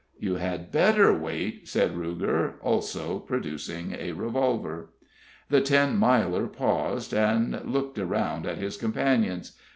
[0.17, 4.89] "You had better wait," said Ruger, also producing a revolver.
[5.49, 9.53] The Ten Miler paused, and looked around at his companions.